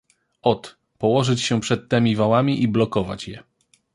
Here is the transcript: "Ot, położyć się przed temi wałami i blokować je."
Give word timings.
"Ot, 0.41 0.75
położyć 0.97 1.41
się 1.41 1.59
przed 1.59 1.89
temi 1.89 2.15
wałami 2.15 2.61
i 2.63 2.67
blokować 2.67 3.27
je." 3.27 3.43